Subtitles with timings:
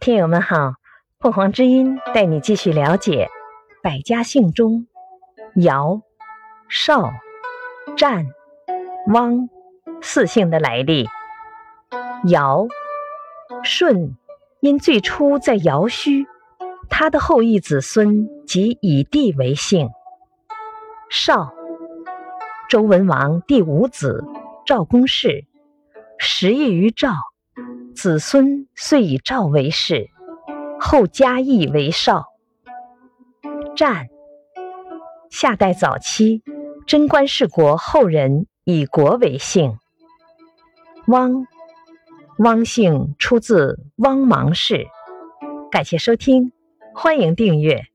[0.00, 0.76] 听友们好，
[1.18, 3.28] 凤凰之音带你继续了解
[3.82, 4.86] 百家姓中
[5.56, 6.00] 姚、
[6.70, 7.10] 邵、
[7.98, 8.26] 战、
[9.08, 9.50] 汪
[10.00, 11.06] 四姓的来历。
[12.24, 12.66] 尧
[13.62, 14.16] 舜
[14.60, 16.24] 因最初在尧墟，
[16.88, 19.90] 他的后裔子孙即以地为姓。
[21.10, 21.52] 邵，
[22.70, 24.24] 周文王第五子
[24.64, 25.44] 赵公氏，
[26.18, 27.12] 食邑于赵，
[27.94, 30.08] 子孙遂以赵为氏，
[30.78, 32.24] 后加邑为邵。
[33.76, 34.08] 战，
[35.30, 36.42] 夏代早期
[36.86, 39.78] 贞观世国后人以国为姓。
[41.06, 41.46] 汪。
[42.38, 44.86] 汪姓出自汪芒氏，
[45.70, 46.52] 感谢收听，
[46.94, 47.89] 欢迎订阅。